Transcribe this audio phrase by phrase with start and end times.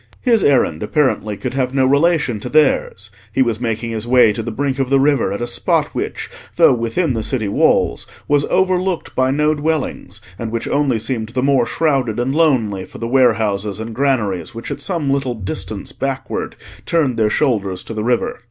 [0.21, 4.41] His errand, apparently, could have no relation to theirs; he was making his way to
[4.41, 8.43] the brink of the river at a spot which, though within the city walls, was
[8.45, 13.07] overlooked by no dwellings, and which only seemed the more shrouded and lonely for the
[13.07, 16.55] warehouses and granaries which at some little distance backward
[16.87, 18.39] turned their shoulders to the river.